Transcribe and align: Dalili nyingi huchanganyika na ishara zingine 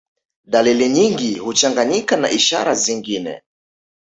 Dalili 0.45 0.89
nyingi 0.89 1.35
huchanganyika 1.39 2.17
na 2.17 2.29
ishara 2.31 2.75
zingine 2.75 3.41